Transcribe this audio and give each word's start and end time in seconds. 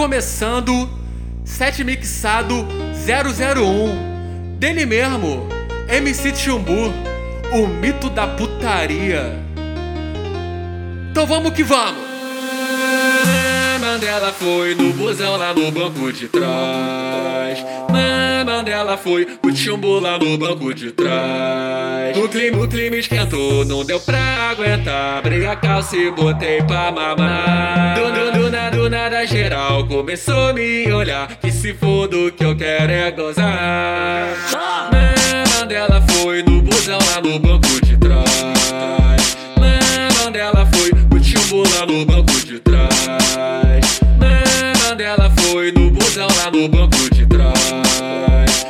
começando 0.00 0.88
Sete 1.44 1.84
Mixado 1.84 2.66
001 3.04 4.56
Dele 4.58 4.86
mesmo, 4.86 5.46
MC 5.90 6.34
Chumbu, 6.34 6.90
o 7.52 7.66
mito 7.66 8.08
da 8.08 8.26
putaria 8.26 9.38
Então 11.10 11.26
vamos 11.26 11.52
que 11.52 11.62
vamos! 11.62 12.08
Mandela 13.78 14.32
foi 14.32 14.74
no 14.74 14.90
busão 14.94 15.36
lá 15.36 15.52
no 15.52 15.70
banco 15.70 16.10
de 16.12 16.28
trás. 16.28 17.58
Mandela 18.46 18.96
foi 18.96 19.26
o 19.42 19.54
chumbo 19.54 19.98
lá 19.98 20.18
no 20.18 20.38
banco 20.38 20.72
de 20.72 20.92
trás. 20.92 22.16
O 22.16 22.28
clima, 22.28 22.62
o 22.62 22.68
clima 22.68 22.96
esquentou, 22.96 23.64
não 23.64 23.84
deu 23.84 23.98
pra 24.00 24.50
aguentar. 24.50 25.18
Abri 25.18 25.46
a 25.46 25.56
calça 25.56 25.96
e 25.96 26.10
botei 26.10 26.62
pra 26.62 26.92
mamar. 26.92 27.94
Nada 28.90 29.24
geral 29.24 29.86
começou 29.86 30.48
a 30.48 30.52
me 30.52 30.92
olhar. 30.92 31.28
Que 31.36 31.52
se 31.52 31.72
for 31.72 32.08
do 32.08 32.32
que 32.32 32.44
eu 32.44 32.56
quero 32.56 32.92
é 32.92 33.10
gozar. 33.12 34.26
Mandela 35.54 36.02
foi 36.10 36.42
no 36.42 36.60
busão 36.60 36.98
lá 36.98 37.20
no 37.22 37.38
banco 37.38 37.68
de 37.86 37.96
trás. 37.96 39.36
Mandela 40.18 40.66
foi 40.66 40.90
o 40.90 41.22
chumbo 41.22 41.62
lá 41.74 41.86
no 41.86 42.04
banco 42.04 42.32
de 42.44 42.58
trás. 42.58 44.00
Mandela 44.82 45.30
foi 45.38 45.70
no 45.70 45.90
busão 45.92 46.26
lá 46.36 46.50
no 46.50 46.68
banco 46.68 47.14
de 47.14 47.26
trás. 47.26 48.66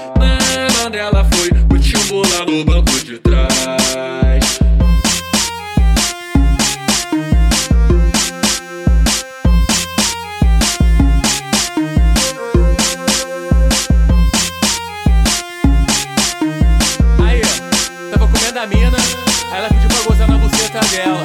Mandela 0.83 1.25
foi 1.33 1.48
o 1.77 1.83
chumbo 1.83 2.23
lá 2.28 2.45
no 2.45 2.64
banco 2.64 2.92
de 3.05 3.19
trás. 3.19 3.30
Tava 18.61 18.66
comendo 18.66 18.66
a 18.66 18.66
mina, 18.66 18.97
ela 19.53 19.69
pediu 19.69 19.89
pra 19.89 20.03
gozar 20.03 20.28
na 20.28 20.39
buceta 20.39 20.80
dela. 20.89 21.20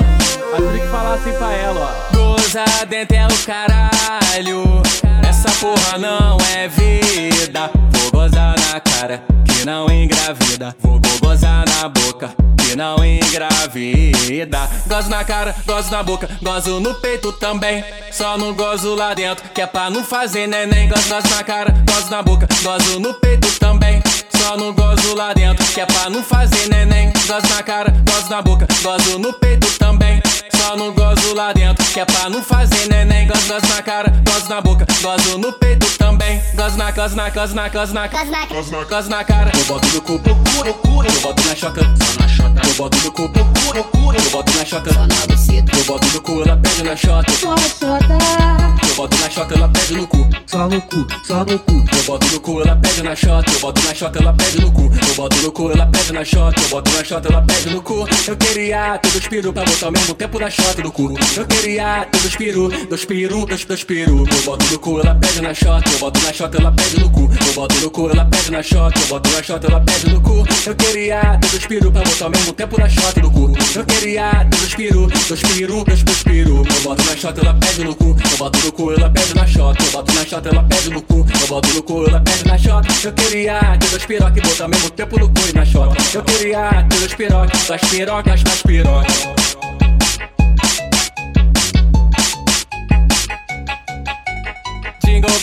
Aí 0.53 0.79
que 0.79 0.87
falar 0.87 1.13
assim 1.15 1.33
pra 1.33 1.51
ela, 1.51 1.81
ó. 1.81 2.15
Goza 2.15 2.65
dentro 2.87 3.17
é 3.17 3.27
o 3.27 3.45
caralho. 3.45 4.81
Essa 5.27 5.49
porra 5.59 5.97
não 5.97 6.37
é 6.55 6.67
vida. 6.67 7.69
Vou 7.91 8.11
gozar 8.11 8.55
na 8.59 8.79
cara, 8.79 9.21
que 9.45 9.65
não 9.65 9.89
engravida. 9.89 10.75
Vou, 10.79 10.99
vou 11.01 11.19
gozar 11.19 11.65
na 11.67 11.89
boca, 11.89 12.29
que 12.57 12.75
não 12.75 13.03
engravida. 13.03 14.69
Gozo 14.87 15.09
na 15.09 15.23
cara, 15.23 15.55
gozo 15.65 15.91
na 15.91 16.03
boca, 16.03 16.29
gozo 16.41 16.79
no 16.79 16.95
peito 16.95 17.31
também. 17.33 17.83
Só 18.11 18.37
não 18.37 18.53
gozo 18.53 18.95
lá 18.95 19.13
dentro, 19.13 19.49
que 19.49 19.61
é 19.61 19.67
pra 19.67 19.89
não 19.89 20.03
fazer 20.03 20.47
neném. 20.47 20.87
Gozo, 20.87 21.09
gozo 21.09 21.35
na 21.35 21.43
cara, 21.43 21.73
gozo 21.85 22.09
na 22.09 22.21
boca, 22.21 22.47
gozo 22.63 22.99
no 22.99 23.13
peito 23.15 23.51
também. 23.59 24.04
Só 24.45 24.55
não 24.55 24.71
gozo 24.73 25.15
lá 25.15 25.33
dentro, 25.33 25.65
que 25.73 25.81
é 25.81 25.87
pra 25.87 26.07
não 26.07 26.21
fazer 26.21 26.69
neném. 26.69 27.11
Gozo 27.25 27.47
na 27.49 27.63
cara, 27.63 27.91
gozo 28.07 28.29
na 28.29 28.43
boca, 28.43 28.67
gozo 28.83 29.17
no 29.17 29.33
peito 29.33 29.67
também. 29.79 30.21
Só 30.55 30.75
não 30.75 30.93
gozo 30.93 31.33
lá 31.33 31.51
dentro, 31.51 31.83
que 31.83 31.99
é 31.99 32.05
pra 32.05 32.29
não 32.29 32.43
fazer 32.43 32.87
neném. 32.87 33.25
Gozo, 33.25 33.47
gozo 33.47 33.67
na 33.73 33.81
cara, 33.81 34.13
gozo 34.23 34.47
na 34.47 34.61
boca, 34.61 34.85
gozo 35.01 35.39
no 35.39 35.51
peito 35.51 35.64
também. 36.05 36.39
Gozo 36.53 36.77
na, 36.77 36.91
gozo 36.91 37.15
na, 37.15 37.29
gozo 37.29 37.55
na, 37.55 37.67
gozo 37.69 37.93
na, 37.93 38.07
gozo 38.07 39.09
na, 39.09 39.17
na 39.17 39.23
cara. 39.23 39.51
Eu 39.57 39.65
boto 39.65 39.87
no 39.87 40.01
cu, 40.01 40.19
procura, 40.19 40.73
procura. 40.73 41.09
Eu 41.09 41.21
boto 41.21 41.47
na 41.47 41.55
choca, 41.55 41.81
só 41.81 42.21
na 42.21 42.27
chota. 42.27 42.67
Eu 42.67 42.73
boto 42.75 42.97
no 42.97 43.11
cu, 43.11 43.29
procura, 43.29 43.83
procura. 43.83 44.17
Eu 44.19 44.29
boto 44.29 44.57
na 44.57 44.65
choca, 44.65 44.93
só 44.93 44.99
na 45.07 45.27
buceta. 45.27 45.77
Eu 45.77 45.83
boto 45.85 46.07
no 46.07 46.21
cu, 46.21 46.41
ela 46.43 46.57
pede 46.57 46.83
na 46.83 46.95
chota. 46.95 47.31
Só 47.31 47.57
chota, 47.57 48.17
Eu 48.87 48.95
boto 48.95 49.17
na 49.17 49.29
choca, 49.29 49.55
ela 49.55 49.67
pede 49.69 49.93
no 49.95 50.07
cu. 50.07 50.29
Só 50.45 50.69
no 50.69 50.81
cu, 50.81 51.07
só 51.25 51.43
no 51.43 51.59
cu. 51.59 51.71
Eu 51.71 52.03
boto 52.05 52.27
no 52.27 52.39
cu, 52.39 52.61
ela 52.61 52.75
pede 52.75 53.03
na 53.03 53.15
chota. 53.15 53.51
Eu 53.51 53.59
boto 53.59 53.81
na 53.81 53.95
chota, 53.95 54.19
ela 54.19 54.33
pede 54.33 54.61
no 54.61 54.71
cu. 54.71 54.81
Eu 54.83 55.15
boto 55.15 55.35
no 55.37 55.51
cu, 55.51 55.71
ela 55.71 55.85
pede 55.87 56.13
na 56.13 56.23
chota. 56.23 56.61
Eu 56.61 56.69
boto 56.69 56.91
na 56.91 57.03
chota, 57.03 57.27
ela 57.29 57.41
pede 57.41 57.69
no 57.69 57.81
cu. 57.81 58.07
Eu 58.27 58.37
queria 58.37 58.97
ter 58.99 59.11
dois 59.11 59.27
piru 59.27 59.51
pra 59.51 59.65
botar 59.65 59.87
ao 59.87 59.91
mesmo 59.91 60.13
tempo 60.13 60.39
na 60.39 60.49
chota 60.49 60.81
do 60.81 60.91
cu. 60.91 61.15
Eu 61.35 61.45
queria 61.47 62.07
ter 62.11 62.19
dois 62.19 62.35
piru, 62.35 62.69
dois 62.87 63.05
piru, 63.05 63.45
dois, 63.45 63.65
dois 63.65 63.83
piru. 63.83 64.27
Eu 64.29 64.41
boto 64.43 64.65
no 64.71 64.79
cu, 64.79 64.99
ela 64.99 65.15
pede 65.15 65.41
na 65.41 65.53
chota. 65.53 65.94
Eu 65.95 65.99
boto 65.99 66.19
na 66.19 66.33
chota, 66.33 66.57
ela 66.57 66.73
pede 66.73 66.99
no 66.99 67.09
cu. 67.09 67.21
Eu 67.21 67.53
boto 67.53 67.75
no 67.75 67.89
cu, 67.89 68.09
ela 68.09 68.25
pede 68.25 68.51
na 68.51 68.61
chota. 68.61 68.99
Eu 68.99 69.07
boto 69.07 69.29
na 69.31 69.41
chota, 69.41 69.67
ela 69.67 69.79
pede 69.79 70.09
no 70.09 70.19
cu. 70.19 70.45
Eu 70.65 70.75
queria 70.75 71.39
dois 71.39 71.65
piru 71.65 71.89
pra 71.89 72.01
botar 72.01 72.25
ao 72.25 72.31
mesmo 72.31 72.51
tempo 72.51 72.77
na 72.77 72.89
chota 72.89 73.21
do 73.21 73.31
cu. 73.31 73.53
Eu 73.73 73.85
queria 73.85 74.43
dois 74.43 74.75
piru, 74.75 75.07
dois 75.07 75.41
piru, 75.41 75.85
dois, 75.85 76.03
piru. 76.23 76.57
Eu 76.57 76.81
boto 76.83 77.01
na 77.05 77.15
chota, 77.15 77.39
ela 77.39 77.53
pede 77.53 77.85
no 77.85 77.95
cu. 77.95 78.13
Eu 78.29 78.37
boto 78.37 78.59
no 78.59 78.71
cu, 78.73 78.91
ela 78.91 79.09
pede 79.09 79.35
na 79.35 79.47
chota. 79.47 79.83
Eu 79.85 79.91
boto 79.91 80.13
na 80.13 80.25
chota, 80.25 80.49
ela 80.49 80.63
pede 80.63 80.89
no 80.89 81.01
cu. 81.01 81.25
Eu 81.41 81.47
boto 81.47 81.69
no 81.73 81.83
cu, 81.83 82.05
ela 82.09 82.19
pede 82.19 82.45
na 82.45 82.57
chota. 82.57 82.87
Eu 83.01 83.13
queria 83.13 83.77
ter 83.79 83.89
dois 83.89 84.05
piroca 84.05 84.41
botar 84.41 84.63
ao 84.65 84.69
mesmo 84.69 84.89
tempo 84.89 85.17
no 85.17 85.29
cu 85.29 85.47
e 85.49 85.53
na 85.53 85.65
chota. 85.65 85.95
Eu 86.13 86.23
queria 86.23 86.85
ter 86.89 86.99
dois 86.99 87.13
pirocas, 87.13 87.67
das 87.67 87.81
pirocas, 87.89 88.43
das 88.43 88.61
pirocas. 88.63 89.64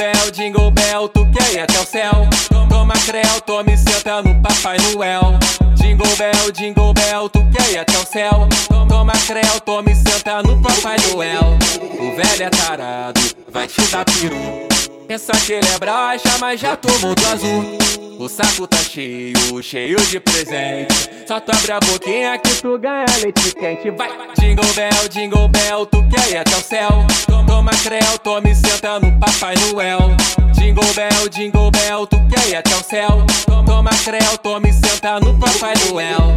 Bell, 0.03 0.31
jingle 0.33 0.71
bell, 0.73 1.09
tu 1.09 1.25
quer 1.31 1.55
ir 1.55 1.61
até 1.61 1.79
o 1.79 1.87
céu? 1.87 2.29
Toma 2.69 2.95
creu, 3.07 3.41
tome 3.47 3.77
senta 3.77 4.21
no 4.21 4.35
Papai 4.43 4.77
Noel. 4.79 5.39
Jingle 5.77 6.17
bell, 6.17 6.51
jingle 6.53 6.93
bell, 6.93 7.29
tu 7.29 7.39
quer 7.51 7.71
ir 7.71 7.79
até 7.79 7.97
o 7.99 8.05
céu? 8.05 8.49
Toma 8.89 9.13
creu, 9.27 9.61
tome 9.65 9.95
senta 9.95 10.43
no 10.43 10.61
Papai 10.61 10.97
Noel. 11.09 11.57
O 12.01 12.17
velho 12.17 12.43
é 12.43 12.51
tarado, 12.51 13.21
vai 13.49 13.69
te 13.69 13.81
dar 13.83 14.05
peru. 14.05 14.67
Pensa 15.07 15.33
que 15.33 15.53
ele 15.53 15.67
é 15.67 16.39
mas 16.41 16.61
já 16.61 16.75
tomou 16.75 17.15
do 17.15 17.27
azul. 17.29 17.79
O 18.19 18.29
saco 18.29 18.67
tá 18.67 18.79
cheio, 18.79 19.63
cheio 19.63 20.01
de 20.07 20.19
presente. 20.19 21.11
Só 21.27 21.39
tu 21.39 21.53
abre 21.53 21.73
a 21.73 21.81
boquinha 21.81 22.39
que 22.39 22.55
tu 22.61 22.79
ganha 22.79 23.07
leite 23.21 23.55
quente. 23.55 23.91
Vai! 23.91 24.32
Jingle 24.43 24.75
bell, 24.75 25.09
jingle 25.09 25.49
bell, 25.49 25.87
tu 25.87 26.03
quer 26.09 26.33
ir 26.33 26.37
até 26.39 26.57
o 26.57 26.61
céu? 26.61 27.07
Toma 27.47 27.71
creu, 27.71 28.19
tome 28.25 28.53
senta 28.53 28.99
no 28.99 29.17
Papai 29.21 29.55
Noel. 29.55 30.17
Jingle 30.53 30.93
bell, 30.95 31.29
jingle 31.31 31.71
bell, 31.71 32.07
tu 32.09 32.17
quer 32.27 32.49
ir 32.49 32.57
até 32.57 32.75
o 32.75 32.83
céu? 32.83 33.25
Toma 33.65 33.91
creu, 34.05 34.37
tome 34.43 34.73
senta 34.73 35.21
no 35.21 35.39
Papai 35.39 35.75
Noel. 35.89 36.35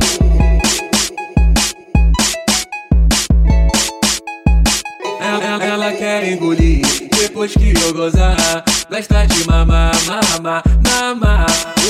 Ela, 5.19 5.65
ela 5.65 5.91
quer 5.93 6.31
engolir 6.31 6.85
depois 7.09 7.53
que 7.53 7.73
eu 7.73 7.91
gozar. 7.91 8.63
Gosta 8.87 9.25
de 9.25 9.47
mamar, 9.47 9.91
mamar, 10.05 10.63
mamar. 10.83 11.34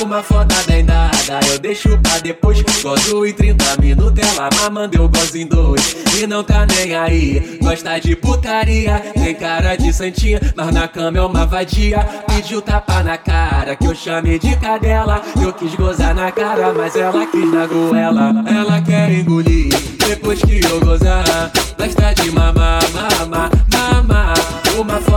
Uma 0.06 0.22
foda 0.22 0.54
bem 0.68 0.86
dada, 0.86 1.40
eu 1.52 1.58
deixo 1.58 1.98
pra 1.98 2.20
depois. 2.20 2.62
Gozo 2.84 3.26
em 3.26 3.34
30 3.34 3.82
minutos, 3.82 4.38
ela 4.38 4.52
mamando, 4.62 4.96
eu 4.96 5.10
gozo 5.10 5.36
em 5.36 5.48
dois. 5.48 5.96
E 6.16 6.28
não 6.28 6.44
tá 6.44 6.64
nem 6.64 6.96
aí, 6.96 7.58
gosta 7.60 7.98
de 7.98 8.16
putaria. 8.16 9.02
Tem 9.16 9.34
cara 9.34 9.76
de 9.76 9.92
santinha, 9.92 10.40
mas 10.56 10.72
na 10.72 10.88
cama 10.88 11.18
é 11.18 11.22
uma 11.22 11.48
vadia. 11.48 12.08
Pediu 12.28 12.62
tapa 12.62 13.02
na 13.02 13.18
cara, 13.18 13.76
que 13.76 13.88
eu 13.88 13.96
chamei 13.96 14.38
de 14.38 14.56
cadela. 14.58 15.24
Eu 15.42 15.52
quis 15.52 15.74
gozar 15.74 16.14
na 16.14 16.32
cara, 16.32 16.72
mas 16.72 16.96
ela 16.96 17.26
quis 17.26 17.52
na 17.52 17.66
goela. 17.66 18.32
Ela 18.46 18.82
quer 18.82 19.12
engolir 19.12 19.74
depois 20.08 20.40
que 20.40 20.64
eu 20.64 20.80
gozar. 20.82 21.52
Gosta 21.80 22.14
de 22.14 22.30
mamar, 22.30 22.80
mamar, 22.94 23.50
mamar. 23.74 24.36
Uma 24.78 25.02
foda 25.02 25.15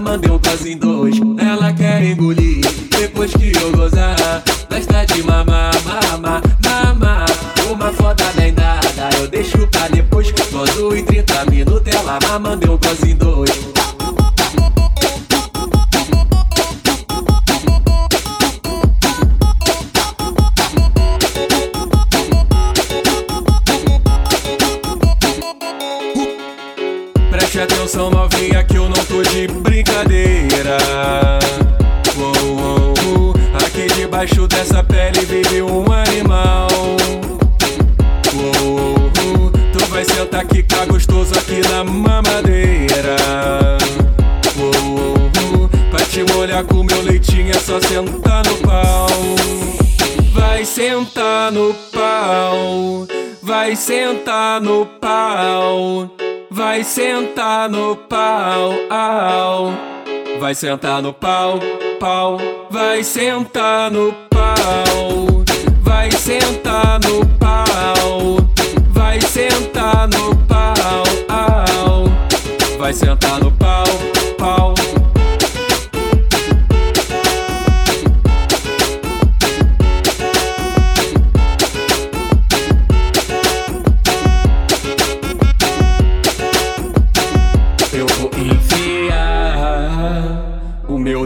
mamando, 0.00 0.28
eu 0.28 0.38
gozo 0.38 0.68
em 0.68 0.76
dois. 0.76 1.16
Ela 1.38 1.72
quer 1.72 2.04
engolir 2.04 2.60
depois 2.90 3.32
que 3.32 3.52
eu 3.56 3.72
gozar. 3.72 4.16
Gosta 4.70 5.04
de 5.06 5.22
mamar, 5.24 5.72
mamar, 5.84 6.42
mamar. 6.64 7.26
Uma 7.68 7.92
foda 7.92 8.24
dada, 8.54 9.16
eu 9.18 9.28
deixo 9.28 9.66
pra 9.66 9.88
depois. 9.88 10.32
Gozo 10.52 10.94
em 10.94 11.04
30 11.04 11.44
minutos, 11.46 11.94
ela 11.94 12.18
mamando, 12.28 12.66
eu 12.66 12.78
gozo 12.78 13.06
em 13.06 13.16
dois. 13.16 13.67
Debaixo 34.18 34.48
dessa 34.48 34.82
pele 34.82 35.20
vive 35.20 35.62
um 35.62 35.84
animal 35.92 36.66
Uou. 38.34 39.10
Tu 39.72 39.86
vai 39.86 40.04
sentar 40.04 40.44
que 40.44 40.60
tá 40.64 40.84
gostoso 40.86 41.38
aqui 41.38 41.60
na 41.68 41.84
mamadeira 41.84 43.16
Uou. 44.56 45.68
Pra 45.90 46.04
te 46.04 46.24
molhar 46.32 46.64
com 46.64 46.82
meu 46.82 47.00
leitinho 47.02 47.50
é 47.50 47.60
só 47.60 47.80
sentar 47.80 48.44
no 48.44 48.56
pau 48.56 49.06
Vai 50.32 50.64
sentar 50.64 51.52
no 51.52 51.72
pau 51.92 53.06
Vai 53.40 53.76
sentar 53.76 54.60
no 54.60 54.84
pau 55.00 56.10
vai 56.50 56.82
sentar 56.82 57.68
no 57.68 57.94
pau, 57.94 58.72
au. 58.90 59.72
Vai 60.40 60.54
sentar 60.54 61.00
no 61.00 61.12
pau, 61.12 61.60
pau, 61.98 62.38
vai 62.70 63.02
sentar 63.02 63.90
no 63.90 64.12
pau, 64.30 65.44
vai 65.82 66.10
sentar 66.12 67.00
no 67.00 67.26
pau, 67.38 68.36
vai 68.90 69.20
sentar 69.20 70.08
no 70.08 70.36
pau, 70.46 71.02
au. 71.28 72.04
Vai 72.78 72.92
sentar 72.92 73.40
no 73.40 73.50
pau. 73.52 73.87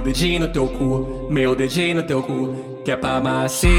Dedinho 0.02 0.40
no 0.40 0.48
teu 0.48 0.66
cu, 0.66 1.28
meu 1.30 1.54
dedinho 1.54 1.96
no 1.96 2.02
teu 2.02 2.22
cu, 2.22 2.82
que 2.84 2.90
é 2.90 2.96
pra 2.96 3.20
maciar. 3.20 3.72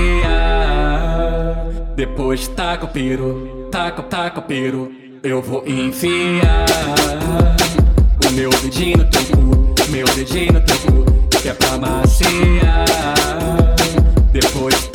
Depois 1.95 2.47
taca 2.47 2.85
o 2.85 2.87
piro, 2.87 3.67
taca, 3.69 4.01
taca 4.03 4.39
o 4.39 4.43
piro. 4.43 4.91
Eu 5.21 5.41
vou 5.41 5.63
enfiar 5.67 6.65
o 8.25 8.31
meu 8.31 8.49
dedinho 8.49 8.97
no 8.97 9.05
teu 9.05 9.21
cu, 9.25 9.91
meu 9.91 10.05
dedinho 10.15 10.53
no 10.53 10.61
teu 10.61 10.77
cu, 10.77 11.05
que 11.41 11.49
é 11.49 11.53
pra 11.53 11.77
maciar. 11.77 12.85
Depois 14.31 14.87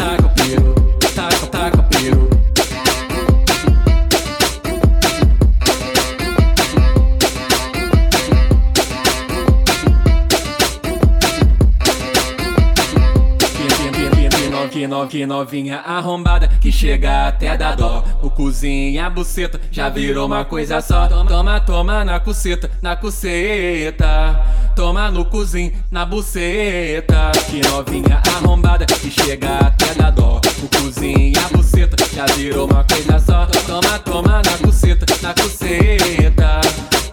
Que 15.09 15.25
no- 15.27 15.27
que 15.27 15.27
novinha 15.27 15.79
arrombada 15.81 16.49
que 16.61 16.71
chega 16.71 17.29
até 17.29 17.57
da 17.57 17.75
dó. 17.75 18.05
O 18.23 18.31
cozinha, 18.31 19.07
a 19.07 19.11
buceta 19.11 19.61
já 19.71 19.89
virou 19.89 20.27
uma 20.27 20.45
coisa 20.45 20.81
só. 20.81 21.07
Toma, 21.09 21.61
toma 21.61 22.05
na 22.05 22.21
cuceta, 22.21 22.71
na 22.83 22.95
cuceta. 22.97 24.41
Toma 24.77 25.11
no 25.11 25.25
cozinho, 25.25 25.73
na 25.91 26.05
buceta. 26.05 27.33
Que 27.51 27.61
novinha 27.69 28.23
arrombada 28.37 28.85
que 28.87 29.11
chega 29.11 29.59
até 29.59 29.95
da 29.95 30.11
dó. 30.11 30.41
O 30.63 30.69
cozinha, 30.77 31.41
a 31.45 31.57
buceta 31.57 31.97
já 32.15 32.27
virou 32.37 32.67
uma 32.67 32.85
coisa 32.85 33.19
só. 33.19 33.47
Toma, 33.67 33.99
toma 34.01 34.43
na 34.43 34.59
cuceta, 34.59 35.07
na 35.23 35.35
cuceta. 35.35 36.61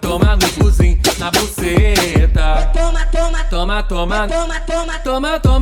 Toma 0.01 0.35
no 0.35 0.49
cozinho, 0.63 0.99
na 1.17 1.31
buceta. 1.31 2.71
Toma, 2.73 3.05
toma, 3.05 3.35
Toma, 3.49 3.83
toma, 3.83 4.27
toma, 4.27 4.27
toma, 4.27 4.59
toma, 4.59 4.99
toma, 4.99 5.39
toma, 5.39 5.54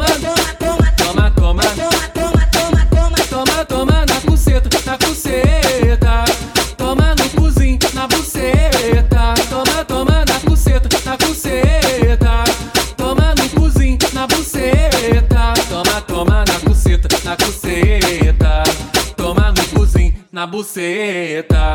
buceta. 17.46 18.64
Toma 19.16 19.52
no 19.52 19.68
cozinho, 19.70 20.14
na 20.32 20.48
buceta. 20.48 21.74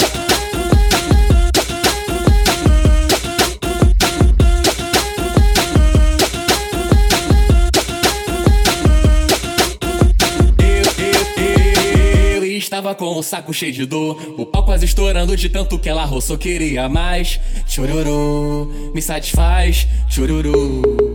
Estava 12.57 12.95
com 12.95 13.17
o 13.17 13.23
saco 13.23 13.53
cheio 13.53 13.73
de 13.73 13.85
dor. 13.87 14.35
O 14.39 14.47
pau 14.47 14.65
quase 14.65 14.85
estourando 14.85 15.37
de 15.37 15.49
tanto 15.49 15.79
que 15.79 15.89
ela 15.89 16.05
roçou. 16.05 16.39
Queria 16.39 16.89
mais. 16.89 17.41
Chororô, 17.67 18.67
me 18.95 19.03
satisfaz. 19.03 19.89
Chororô. 20.09 21.08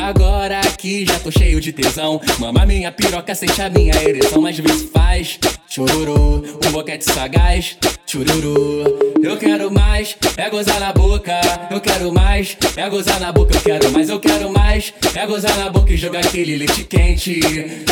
Agora 0.00 0.60
aqui 0.60 1.04
já 1.04 1.20
tô 1.20 1.30
cheio 1.30 1.60
de 1.60 1.72
tesão. 1.72 2.18
Mama 2.38 2.64
minha 2.64 2.90
piroca, 2.90 3.34
sente 3.34 3.60
a 3.60 3.68
minha 3.68 3.94
ereção. 3.94 4.40
Mas 4.40 4.58
vê 4.58 4.72
se 4.72 4.86
faz. 4.86 5.38
Chororô, 5.68 6.42
um 6.66 6.72
boquete 6.72 7.04
sagaz. 7.04 7.76
Chororô. 8.06 9.10
Eu 9.22 9.36
quero 9.36 9.70
mais, 9.70 10.16
é 10.38 10.48
gozar 10.48 10.80
na 10.80 10.90
boca. 10.90 11.38
Eu 11.70 11.80
quero 11.80 12.10
mais, 12.12 12.56
é 12.76 12.88
gozar 12.88 13.20
na 13.20 13.30
boca. 13.30 13.54
Eu 13.54 13.60
quero 13.60 13.92
mais, 13.92 14.08
eu 14.08 14.18
quero 14.18 14.50
mais, 14.50 14.94
é 15.14 15.26
gozar 15.26 15.56
na 15.58 15.68
boca 15.68 15.92
e 15.92 15.96
jogar 15.98 16.20
aquele 16.20 16.56
leite 16.56 16.84
quente 16.84 17.40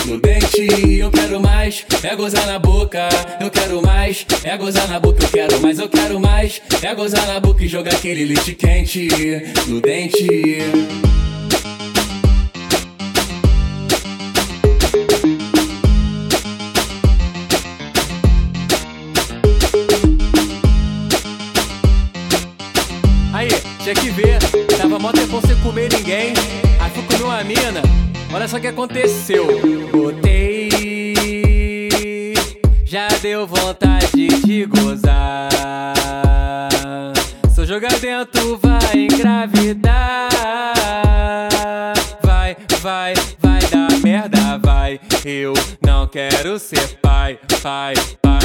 no 0.07 0.19
dente. 0.19 0.67
Eu 0.99 1.11
quero 1.11 1.39
mais, 1.41 1.85
é 2.03 2.17
gozar 2.17 2.47
na 2.47 2.59
boca. 2.59 3.07
Eu 3.39 3.51
quero 3.51 3.83
mais, 3.83 4.25
é 4.43 4.57
gozar 4.57 4.89
na 4.89 4.99
boca. 4.99 5.25
Eu 5.25 5.29
quero 5.29 5.61
mais, 5.61 5.79
eu 5.79 5.89
quero 5.89 6.19
mais, 6.19 6.63
é 6.83 6.95
gozar 6.95 7.27
na 7.27 7.39
boca 7.39 7.63
e 7.63 7.69
jogar 7.69 7.93
aquele 7.93 8.25
leite 8.25 8.55
quente 8.55 9.09
no 9.67 9.79
dente. 9.81 11.28
O 28.59 28.61
que 28.61 28.67
aconteceu. 28.67 29.47
Botei, 29.93 31.09
já 32.85 33.07
deu 33.23 33.47
vontade 33.47 34.27
de 34.45 34.65
gozar. 34.67 35.49
Se 37.55 37.61
eu 37.61 37.67
jogar 37.67 37.97
dentro, 38.01 38.59
vai 38.59 39.07
engravidar. 39.11 40.29
Vai, 42.21 42.57
vai, 42.81 43.15
vai 43.39 43.61
dar 43.71 43.97
merda, 44.03 44.59
vai. 44.59 45.01
Eu 45.25 45.55
não 45.87 46.09
quero 46.09 46.59
ser 46.59 46.99
pai, 47.01 47.39
pai, 47.63 47.95
pai. 48.21 48.41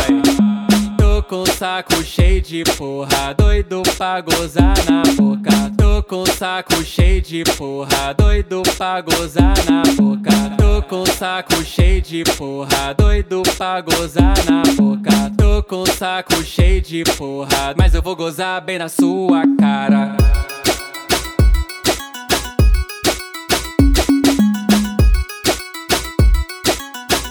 Tô 0.97 1.23
com 1.23 1.41
o 1.41 1.47
saco 1.47 2.03
cheio 2.03 2.39
de 2.39 2.63
porra, 2.77 3.33
doido 3.35 3.81
pra 3.97 4.21
gozar 4.21 4.75
na 4.87 5.01
boca. 5.15 5.72
Tô 6.03 6.25
com 6.25 6.25
saco 6.25 6.83
cheio 6.83 7.21
de 7.21 7.43
porra, 7.55 8.13
doido 8.17 8.61
pra 8.77 8.99
gozar 8.99 9.53
na 9.69 9.83
boca. 9.95 10.31
Tô 10.57 10.81
com 10.81 11.05
saco 11.05 11.63
cheio 11.63 12.01
de 12.01 12.23
porra, 12.35 12.93
doido 12.97 13.41
pra 13.57 13.79
gozar 13.79 14.33
na 14.45 14.63
boca. 14.75 15.31
Tô 15.37 15.63
com 15.63 15.85
saco 15.85 16.43
cheio 16.43 16.81
de 16.81 17.03
porra, 17.15 17.73
mas 17.77 17.95
eu 17.95 18.01
vou 18.01 18.17
gozar 18.17 18.61
bem 18.61 18.77
na 18.77 18.89
sua 18.89 19.43
cara. 19.57 20.17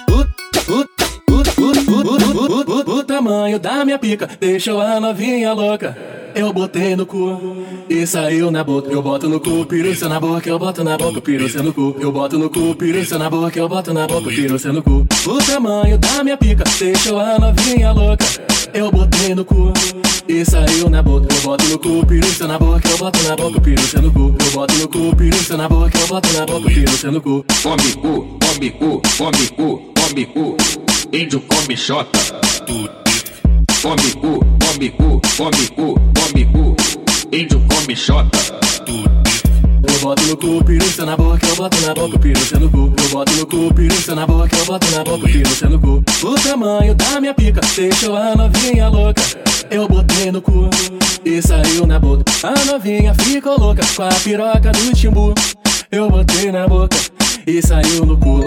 O, 0.09 0.73
o, 0.73 0.87
o, 2.88 2.99
o 2.99 3.05
tamanho 3.05 3.59
da 3.59 3.85
minha 3.85 3.99
pica 3.99 4.26
deixou 4.41 4.81
a 4.81 4.99
novinha 4.99 5.52
louca. 5.52 6.12
Eu 6.35 6.53
botei 6.53 6.97
no 6.97 7.05
cu 7.05 7.57
e 7.89 8.07
saiu 8.07 8.51
na 8.51 8.65
boca. 8.65 8.91
Eu 8.91 9.03
boto 9.03 9.29
no 9.29 9.39
cu, 9.39 9.67
piruça 9.67 10.09
na 10.09 10.19
boca, 10.19 10.49
eu 10.49 10.59
boto 10.59 10.83
na 10.83 10.97
boca, 10.97 11.21
piruça 11.21 11.62
no 11.62 11.73
cu. 11.73 11.95
Eu 12.01 12.11
boto 12.11 12.39
no 12.39 12.49
cu, 12.49 12.75
piruça 12.75 13.19
na 13.19 13.29
boca, 13.29 13.59
eu 13.59 13.69
boto 13.69 13.93
na 13.93 14.07
boca, 14.07 14.29
piruça 14.29 14.73
no 14.73 14.83
cu. 14.83 15.07
O 15.27 15.39
tamanho 15.39 15.99
da 15.99 16.25
minha 16.25 16.37
pica 16.37 16.65
deixou 16.79 17.19
a 17.21 17.39
novinha 17.39 17.93
louca. 17.93 18.25
Eu 18.73 18.91
botei 18.91 19.35
no 19.35 19.45
cu 19.45 19.73
e 20.27 20.45
saiu 20.45 20.89
na 20.89 21.03
boca. 21.03 21.27
Eu 21.35 21.43
boto 21.43 21.65
no 21.67 21.79
cu, 21.79 22.07
piruça 22.07 22.47
na 22.47 22.59
boca, 22.59 22.89
eu 22.89 22.99
boto 22.99 23.23
na 23.29 23.37
boca, 23.37 23.61
piruça 23.61 24.01
no 24.01 24.12
cu. 24.12 24.35
Eu 24.45 24.53
boto 24.53 24.75
no 24.75 24.89
cu, 24.89 25.17
piruça 25.17 25.57
na 25.57 25.69
boca, 25.69 25.99
eu 25.99 26.07
boto 26.07 26.33
na 26.33 26.47
boca, 26.47 26.69
piruça 26.71 27.11
no 27.11 27.21
cu. 27.21 27.45
Come 27.62 27.93
cu, 28.01 28.39
come 28.41 28.71
cu, 28.71 29.03
come 29.19 29.47
cu, 29.57 29.93
come 29.95 30.27
cu. 30.27 30.57
Índio 31.12 31.41
come 31.41 31.77
xota. 31.77 33.01
Come 33.83 33.97
cu, 34.21 34.39
come 34.61 34.91
cu, 34.97 35.21
come 35.37 35.69
cu, 35.75 35.95
come 36.15 36.51
cu. 36.53 36.75
Índio 37.33 37.61
come 37.67 37.97
xota. 37.97 38.39
Eu 39.83 39.99
boto 40.01 40.23
no 40.23 40.37
cu, 40.37 40.65
piruça 40.65 41.05
na 41.05 41.17
boca, 41.17 41.45
eu 41.45 41.57
boto 41.57 41.77
na 41.85 41.93
boca, 41.93 42.17
piruça 42.17 42.61
no 42.61 42.71
cu. 42.71 42.93
Eu 42.97 43.09
boto 43.09 43.33
no 43.33 43.45
cu, 43.45 43.75
piruça 43.75 44.15
na 44.15 44.25
boca, 44.25 44.57
eu 44.57 44.65
boto 44.67 44.87
na 44.93 45.03
boca, 45.03 45.27
piruça 45.27 45.69
no 45.69 45.81
cu. 45.81 46.05
O 46.23 46.35
tamanho 46.37 46.95
da 46.95 47.21
minha 47.21 47.35
pica 47.35 47.61
deixou 47.75 48.15
a 48.15 48.37
novinha 48.37 48.89
louca. 48.89 49.21
Eu 49.69 49.89
botei 49.89 50.31
no 50.31 50.41
cu 50.41 50.71
e 51.25 51.43
saiu 51.43 51.85
na 51.85 51.99
boca. 51.99 52.23
A 52.45 52.65
novinha 52.65 53.12
ficou 53.15 53.59
louca 53.59 53.83
com 53.97 54.05
a 54.05 54.11
piroca 54.11 54.71
do 54.71 54.93
timbu. 54.95 55.35
Eu 55.91 56.09
botei 56.09 56.53
na 56.53 56.69
boca 56.69 56.97
e 57.49 57.61
saiu 57.61 58.07
no 58.07 58.17
cu. 58.17 58.45